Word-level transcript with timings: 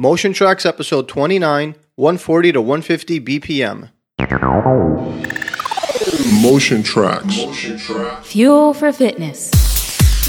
Motion 0.00 0.32
Traxx 0.32 0.64
episode 0.64 1.08
29, 1.08 1.74
140 1.96 2.52
to 2.52 2.62
150 2.62 3.20
BPM. 3.20 3.90
Motion 6.40 6.82
Traxx. 6.82 8.24
Fuel 8.24 8.72
for 8.72 8.94
fitness. 8.94 9.50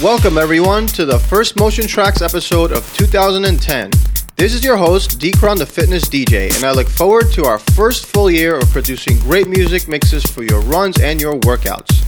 Welcome, 0.04 0.38
everyone, 0.38 0.88
to 0.88 1.05
the 1.05 1.18
first 1.18 1.57
Motion 1.57 1.86
Traxx 1.86 2.21
episode 2.21 2.73
of 2.73 2.86
2010. 2.97 3.92
This 4.36 4.54
is 4.54 4.62
your 4.62 4.76
host, 4.76 5.20
Deekron 5.21 5.57
the 5.57 5.66
Fitness 5.66 6.10
DJ, 6.10 6.54
and 6.54 6.66
I 6.66 6.74
look 6.74 6.90
forward 6.90 7.32
to 7.32 7.46
our 7.46 7.60
first 7.60 8.08
full 8.08 8.30
year 8.30 8.58
of 8.58 8.70
producing 8.72 9.20
great 9.20 9.48
music 9.48 9.88
mixes 9.88 10.26
for 10.26 10.44
your 10.44 10.60
runs 10.64 11.00
and 11.00 11.22
your 11.22 11.40
workouts. 11.40 12.04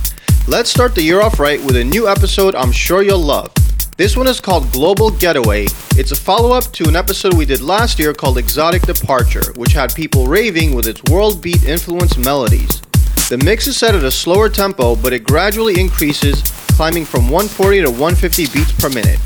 Let's 0.49 0.69
start 0.69 0.95
the 0.95 1.01
year 1.01 1.21
off 1.21 1.39
right 1.39 1.63
with 1.63 1.77
a 1.77 1.83
new 1.85 2.09
episode 2.09 2.55
I'm 2.55 2.73
sure 2.73 3.03
you'll 3.03 3.19
love. 3.19 3.53
This 3.95 4.17
one 4.17 4.25
is 4.25 4.41
called 4.41 4.71
Global 4.71 5.11
Getaway. 5.11 5.67
It's 5.95 6.11
a 6.11 6.15
follow 6.15 6.51
up 6.51 6.63
to 6.73 6.89
an 6.89 6.95
episode 6.95 7.35
we 7.35 7.45
did 7.45 7.61
last 7.61 7.99
year 7.99 8.11
called 8.11 8.39
Exotic 8.39 8.81
Departure, 8.81 9.53
which 9.55 9.73
had 9.73 9.93
people 9.93 10.25
raving 10.25 10.73
with 10.73 10.87
its 10.87 11.03
world 11.11 11.43
beat 11.43 11.63
influenced 11.63 12.17
melodies. 12.17 12.81
The 13.29 13.39
mix 13.45 13.67
is 13.67 13.77
set 13.77 13.93
at 13.93 14.03
a 14.03 14.09
slower 14.09 14.49
tempo, 14.49 14.95
but 14.95 15.13
it 15.13 15.23
gradually 15.23 15.79
increases, 15.79 16.41
climbing 16.75 17.05
from 17.05 17.29
140 17.29 17.81
to 17.81 17.91
150 17.91 18.47
beats 18.47 18.71
per 18.71 18.89
minute. 18.89 19.19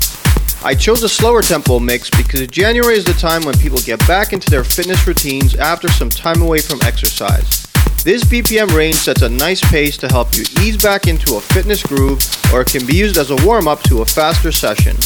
I 0.62 0.74
chose 0.74 1.02
a 1.02 1.08
slower 1.08 1.40
tempo 1.40 1.78
mix 1.78 2.10
because 2.10 2.46
January 2.48 2.96
is 2.96 3.06
the 3.06 3.14
time 3.14 3.46
when 3.46 3.56
people 3.56 3.78
get 3.78 4.06
back 4.06 4.34
into 4.34 4.50
their 4.50 4.64
fitness 4.64 5.06
routines 5.06 5.54
after 5.54 5.88
some 5.88 6.10
time 6.10 6.42
away 6.42 6.60
from 6.60 6.80
exercise. 6.82 7.67
This 8.04 8.24
BPM 8.24 8.74
range 8.74 8.96
sets 8.96 9.22
a 9.22 9.28
nice 9.28 9.60
pace 9.70 9.96
to 9.98 10.08
help 10.08 10.34
you 10.34 10.44
ease 10.62 10.76
back 10.76 11.06
into 11.06 11.36
a 11.36 11.40
fitness 11.40 11.82
groove, 11.82 12.22
or 12.52 12.62
it 12.62 12.68
can 12.68 12.86
be 12.86 12.94
used 12.94 13.16
as 13.16 13.30
a 13.30 13.46
warm 13.46 13.68
up 13.68 13.82
to 13.82 14.02
a 14.02 14.06
faster 14.06 14.52
session. 14.52 14.96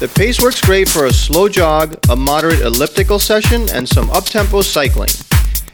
The 0.00 0.12
pace 0.14 0.42
works 0.42 0.60
great 0.60 0.88
for 0.88 1.06
a 1.06 1.12
slow 1.12 1.48
jog, 1.48 1.96
a 2.10 2.16
moderate 2.16 2.60
elliptical 2.60 3.18
session, 3.18 3.68
and 3.72 3.88
some 3.88 4.10
up-tempo 4.10 4.62
cycling. 4.62 5.10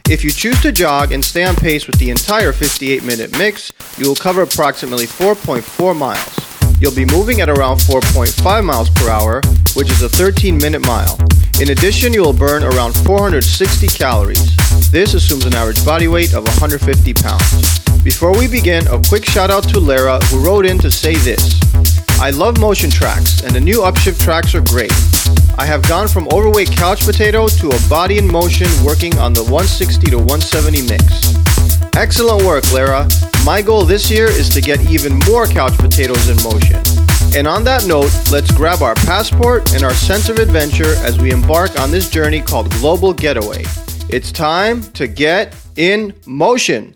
If 0.09 0.23
you 0.23 0.31
choose 0.31 0.61
to 0.61 0.71
jog 0.71 1.11
and 1.11 1.23
stay 1.23 1.43
on 1.43 1.55
pace 1.55 1.87
with 1.87 1.99
the 1.99 2.09
entire 2.11 2.53
58 2.53 3.03
minute 3.03 3.37
mix, 3.37 3.71
you 3.97 4.07
will 4.07 4.15
cover 4.15 4.41
approximately 4.41 5.05
4.4 5.05 5.95
miles. 5.95 6.58
You'll 6.79 6.95
be 6.95 7.05
moving 7.05 7.41
at 7.41 7.49
around 7.49 7.77
4.5 7.79 8.63
miles 8.63 8.89
per 8.91 9.09
hour, 9.09 9.41
which 9.75 9.91
is 9.91 10.01
a 10.01 10.09
13 10.09 10.57
minute 10.57 10.85
mile. 10.85 11.19
In 11.59 11.71
addition, 11.71 12.13
you 12.13 12.21
will 12.21 12.33
burn 12.33 12.63
around 12.63 12.93
460 13.03 13.87
calories. 13.87 14.55
This 14.89 15.13
assumes 15.13 15.45
an 15.45 15.55
average 15.55 15.83
body 15.83 16.07
weight 16.07 16.33
of 16.33 16.45
150 16.45 17.13
pounds. 17.15 17.79
Before 18.01 18.31
we 18.31 18.47
begin, 18.47 18.87
a 18.87 19.01
quick 19.09 19.25
shout 19.25 19.51
out 19.51 19.67
to 19.69 19.79
Lara 19.79 20.19
who 20.25 20.39
wrote 20.43 20.65
in 20.65 20.77
to 20.79 20.89
say 20.89 21.15
this. 21.15 21.59
I 22.21 22.29
love 22.29 22.59
Motion 22.59 22.89
Traxx, 22.89 23.43
and 23.43 23.53
the 23.53 23.59
new 23.59 23.79
upshift 23.81 24.21
tracks 24.21 24.55
are 24.55 24.61
great. 24.61 24.93
I 25.57 25.65
have 25.65 25.85
gone 25.87 26.07
from 26.07 26.29
overweight 26.31 26.71
couch 26.71 27.05
potato 27.05 27.47
to 27.47 27.69
a 27.69 27.89
body 27.89 28.17
in 28.17 28.31
motion 28.31 28.67
working 28.85 29.17
on 29.17 29.33
the 29.33 29.43
160 29.43 30.11
to 30.11 30.17
170 30.17 30.83
mix. 30.83 31.35
Excellent 31.95 32.43
work, 32.43 32.71
Lara. 32.71 33.09
My 33.45 33.61
goal 33.61 33.83
this 33.83 34.09
year 34.09 34.27
is 34.27 34.49
to 34.49 34.61
get 34.61 34.79
even 34.89 35.19
more 35.27 35.47
couch 35.47 35.77
potatoes 35.77 36.29
in 36.29 36.41
motion. 36.43 36.81
And 37.35 37.47
on 37.47 37.63
that 37.65 37.85
note, 37.87 38.11
let's 38.31 38.51
grab 38.51 38.81
our 38.81 38.95
passport 38.95 39.73
and 39.73 39.83
our 39.83 39.93
sense 39.93 40.29
of 40.29 40.39
adventure 40.39 40.95
as 41.03 41.19
we 41.19 41.31
embark 41.31 41.79
on 41.79 41.91
this 41.91 42.09
journey 42.09 42.41
called 42.41 42.71
Global 42.71 43.13
Getaway. 43.13 43.63
It's 44.09 44.31
time 44.31 44.81
to 44.93 45.07
get 45.07 45.55
in 45.75 46.13
motion. 46.25 46.95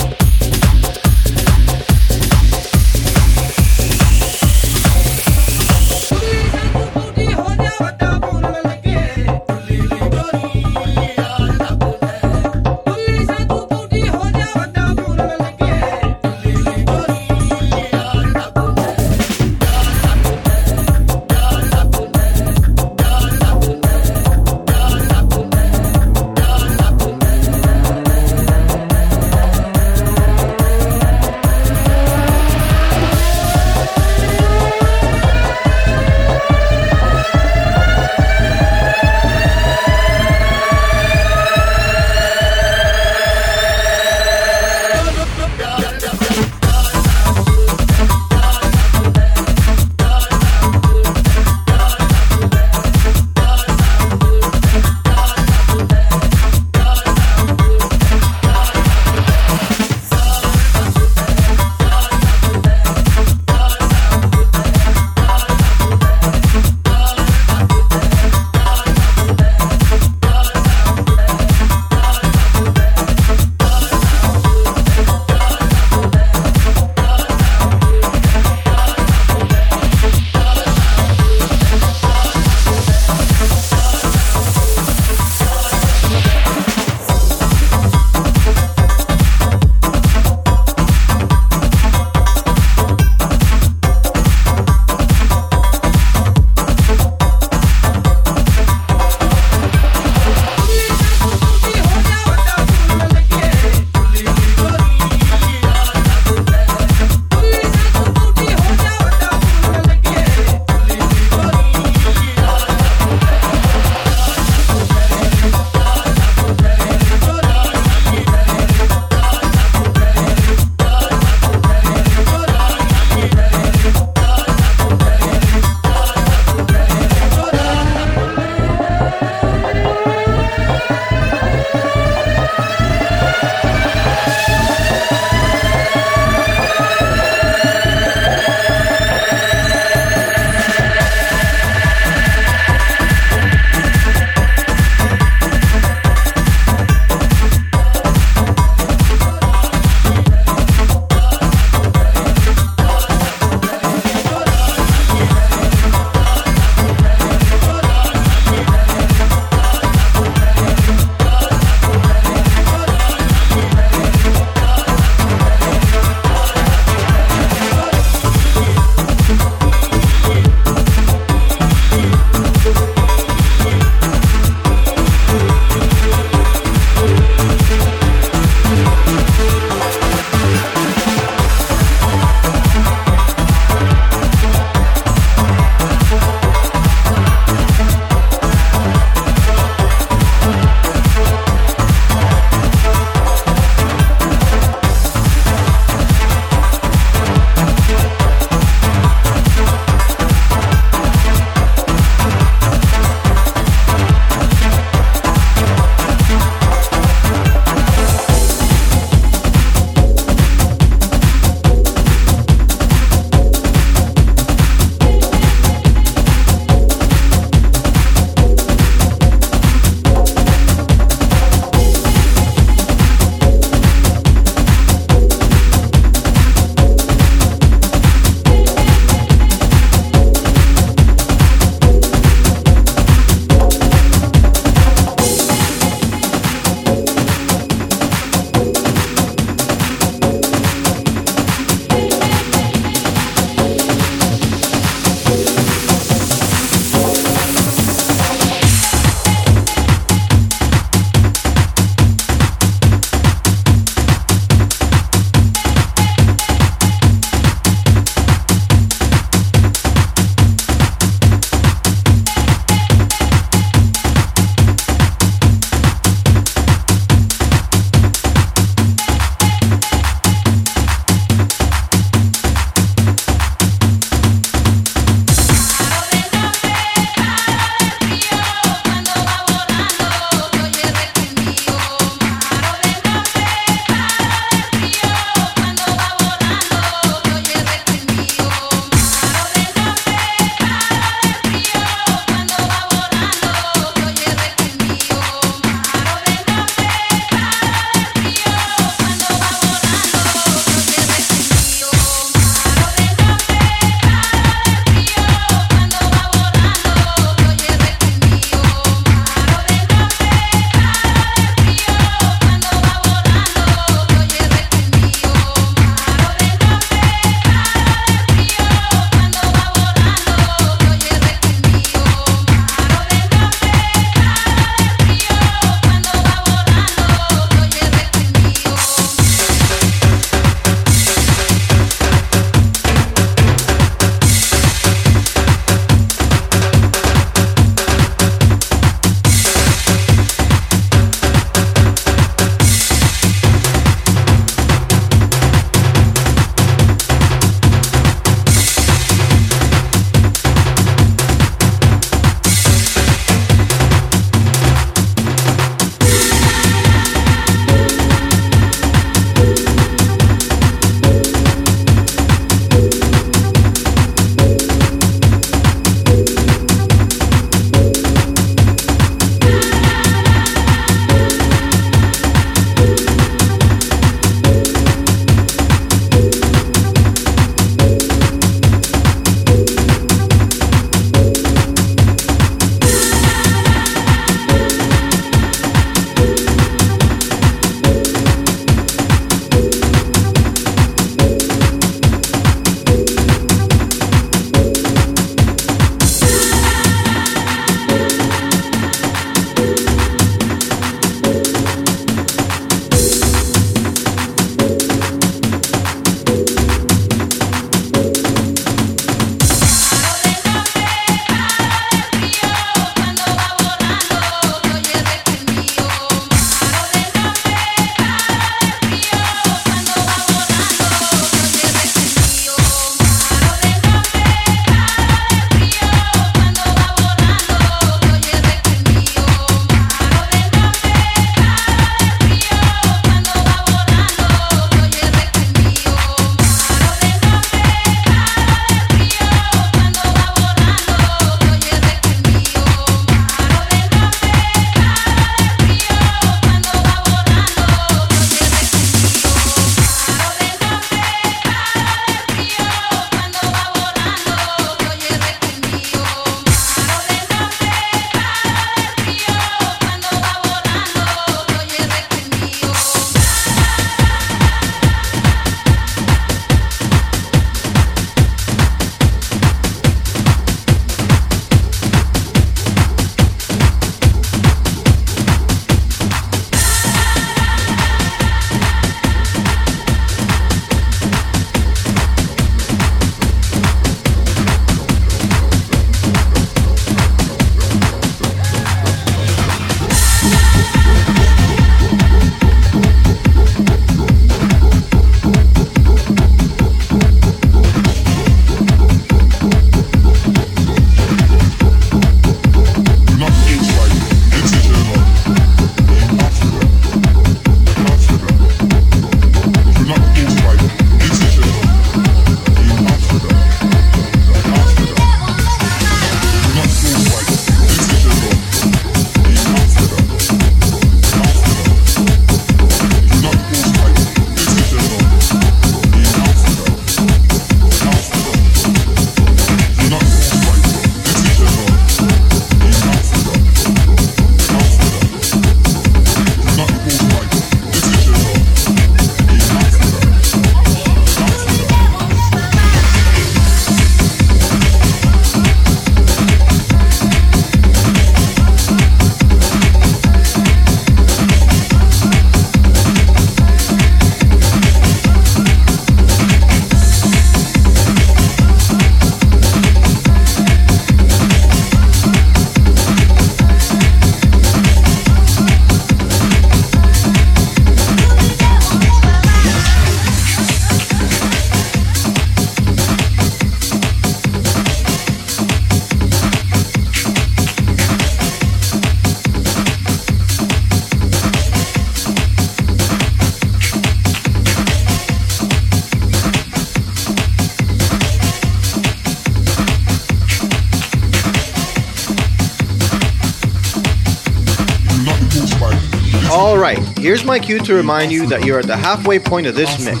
Here's 597.12 597.24
my 597.26 597.38
cue 597.38 597.58
to 597.58 597.74
remind 597.74 598.10
you 598.10 598.24
that 598.26 598.42
you're 598.42 598.58
at 598.58 598.66
the 598.66 598.74
halfway 598.74 599.18
point 599.18 599.46
of 599.46 599.54
this 599.54 599.84
mix. 599.84 600.00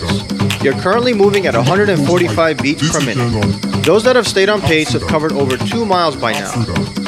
You're 0.64 0.80
currently 0.80 1.12
moving 1.12 1.46
at 1.46 1.54
145 1.54 2.56
beats 2.56 2.90
per 2.90 3.04
minute. 3.04 3.84
Those 3.84 4.02
that 4.04 4.16
have 4.16 4.26
stayed 4.26 4.48
on 4.48 4.62
pace 4.62 4.94
have 4.94 5.06
covered 5.06 5.32
over 5.32 5.58
2 5.58 5.84
miles 5.84 6.16
by 6.16 6.32
now. 6.32 6.50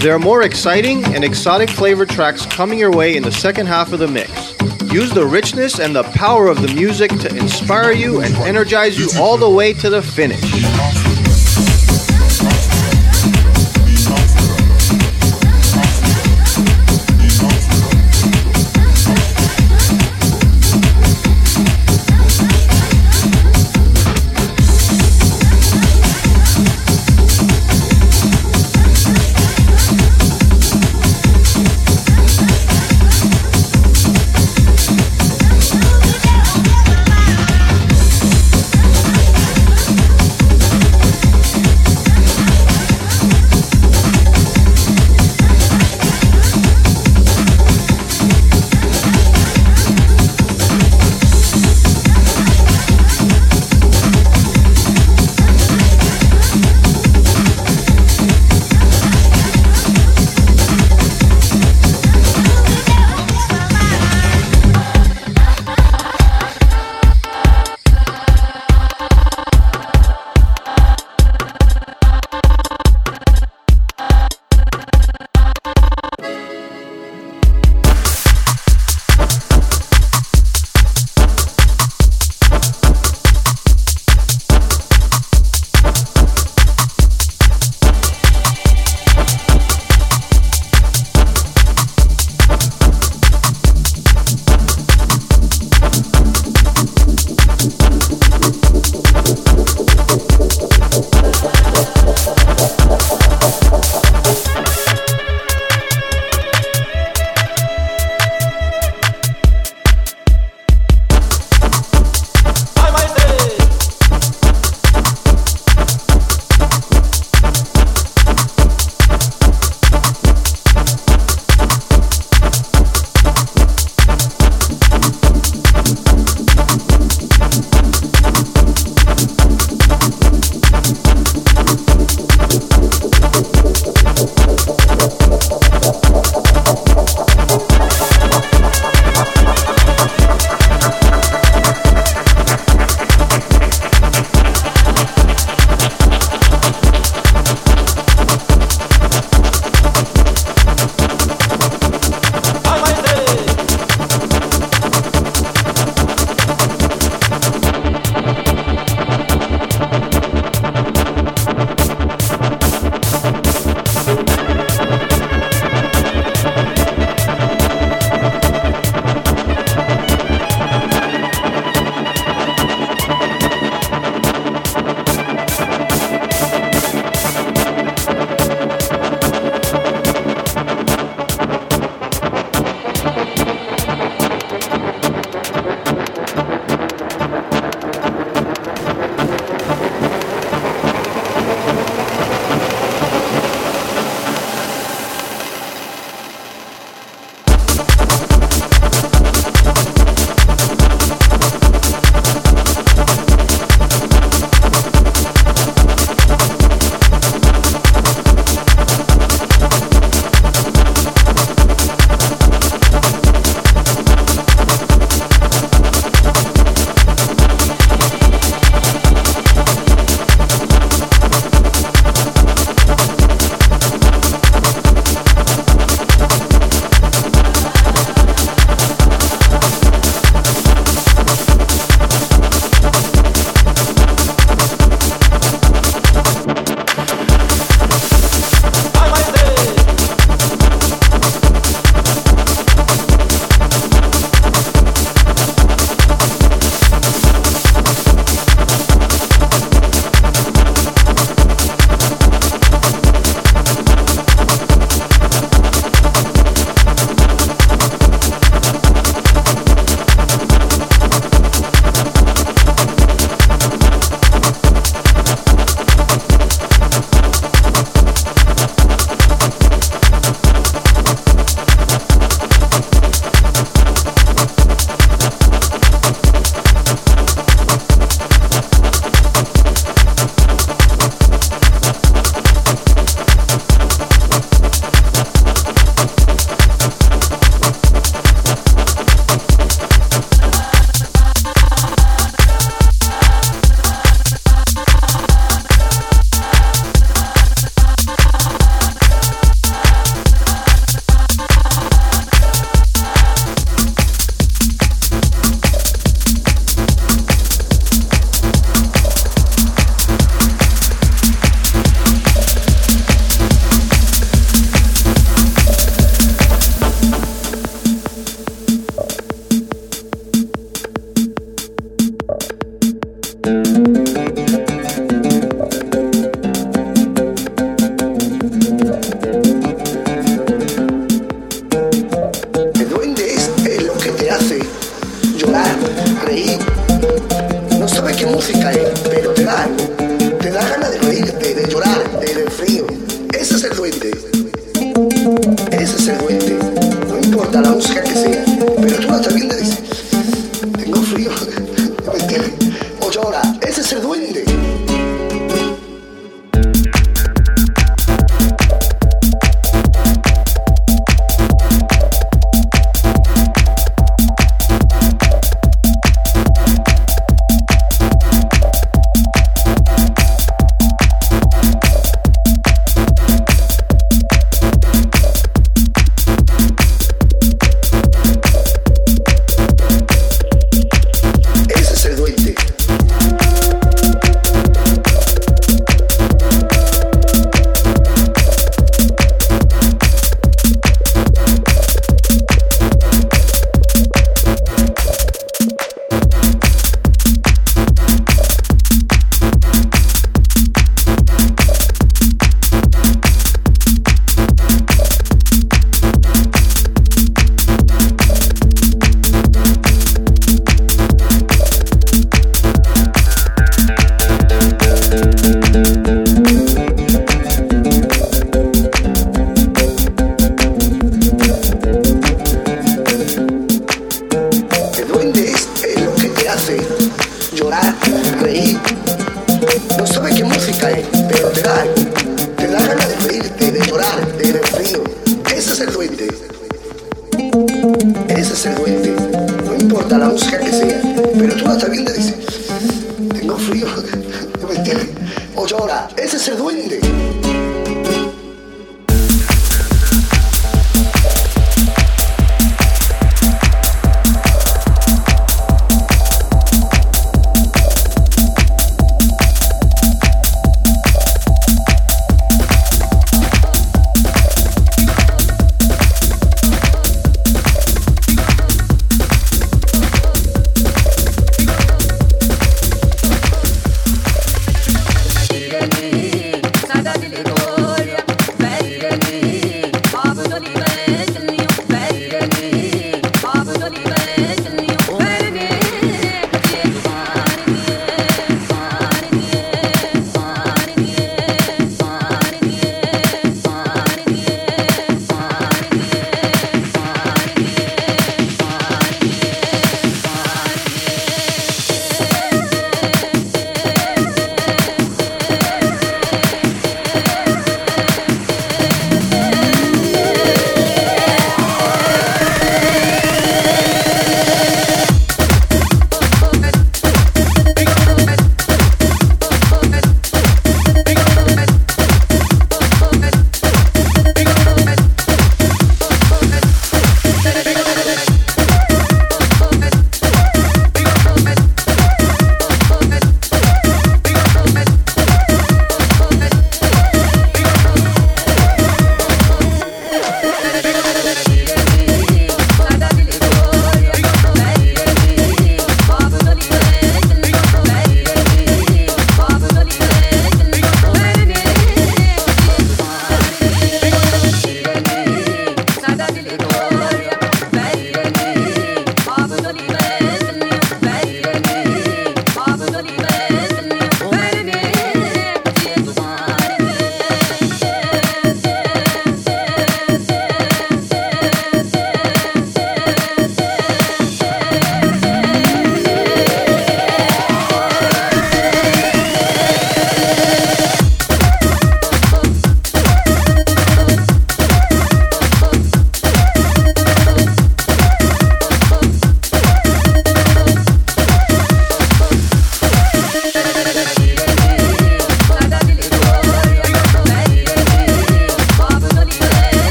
There 0.00 0.14
are 0.14 0.18
more 0.18 0.42
exciting 0.42 1.02
and 1.14 1.24
exotic 1.24 1.70
flavored 1.70 2.10
tracks 2.10 2.44
coming 2.44 2.78
your 2.78 2.90
way 2.90 3.16
in 3.16 3.22
the 3.22 3.32
second 3.32 3.68
half 3.68 3.94
of 3.94 3.98
the 3.98 4.06
mix. 4.06 4.30
Use 4.92 5.14
the 5.14 5.24
richness 5.24 5.78
and 5.78 5.96
the 5.96 6.04
power 6.12 6.48
of 6.48 6.60
the 6.60 6.74
music 6.74 7.10
to 7.12 7.34
inspire 7.34 7.92
you 7.92 8.20
and 8.20 8.34
energize 8.44 8.98
you 8.98 9.08
all 9.18 9.38
the 9.38 9.48
way 9.48 9.72
to 9.72 9.88
the 9.88 10.02
finish. 10.02 11.05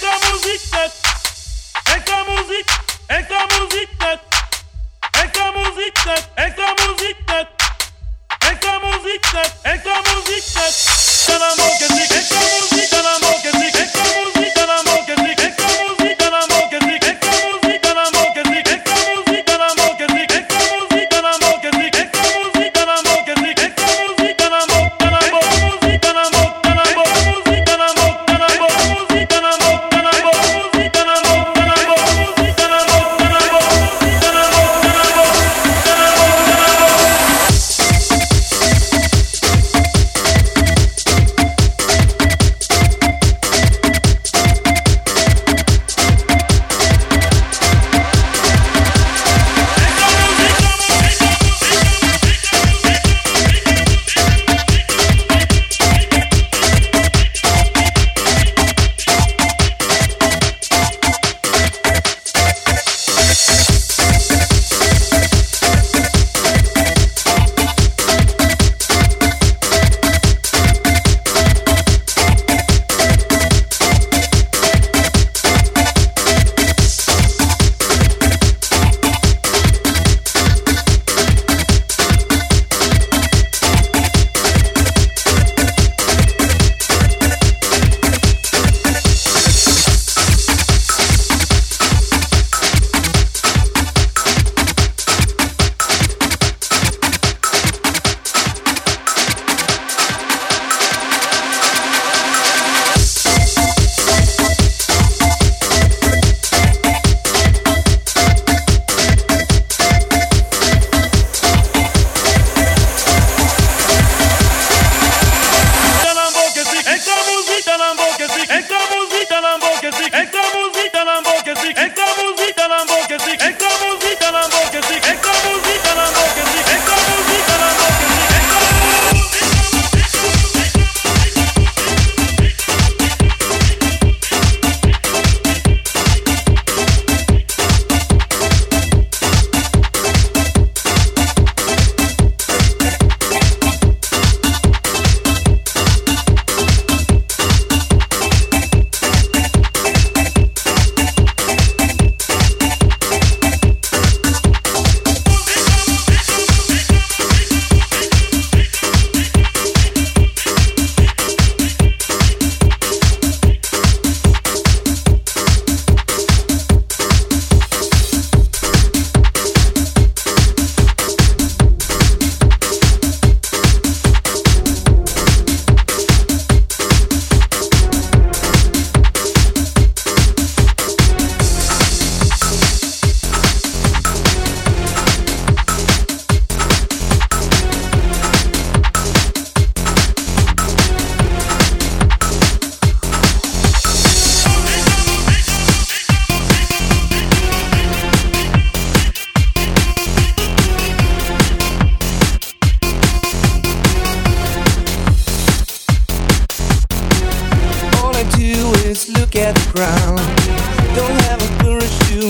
Essa 0.00 0.32
música 0.32 0.67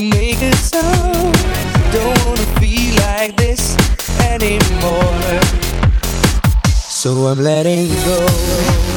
make 0.03 0.41
a 0.43 0.55
sound. 0.57 1.35
Don't 1.93 2.19
wanna 2.25 2.61
feel 2.61 2.95
like 3.03 3.37
this 3.37 3.77
anymore. 4.21 5.41
So 6.89 7.27
I'm 7.27 7.41
letting 7.43 7.89
go. 8.05 8.88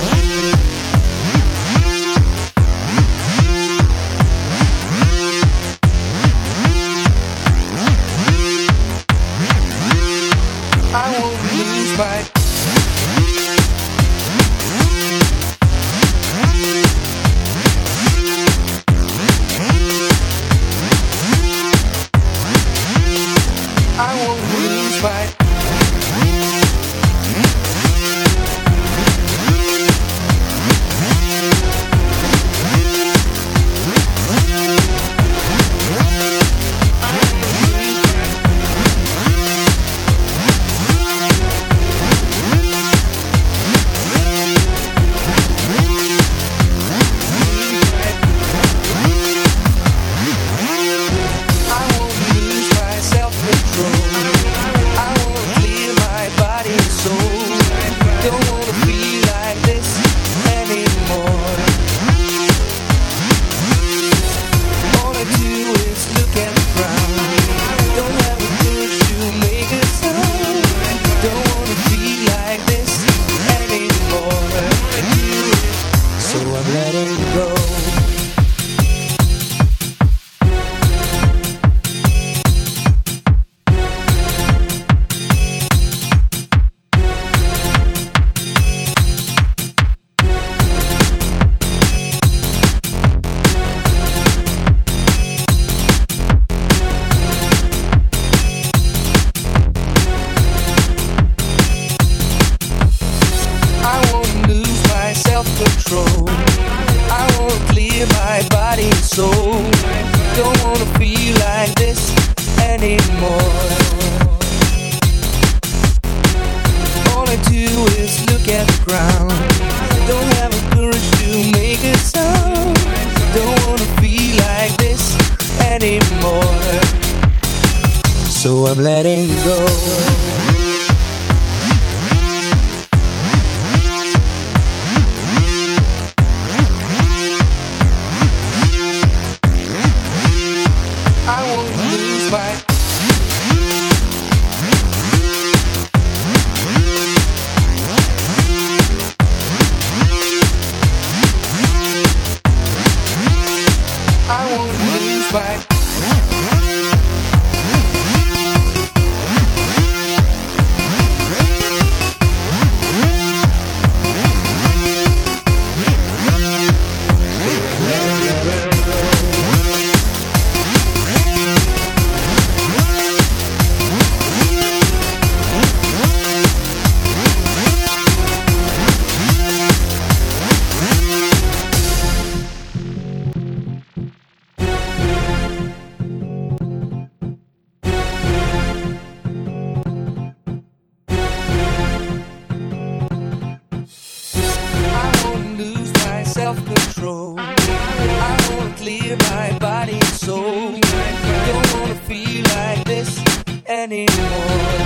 anymore. 203.71 204.80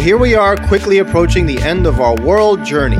Here 0.00 0.16
we 0.16 0.34
are 0.34 0.56
quickly 0.56 0.98
approaching 0.98 1.44
the 1.44 1.60
end 1.60 1.86
of 1.86 2.00
our 2.00 2.14
world 2.22 2.64
journey. 2.64 2.96